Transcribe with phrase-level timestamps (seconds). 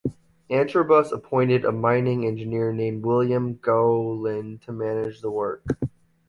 [0.49, 5.63] Antrobus appointed a mining engineer named William Gowland to manage the work.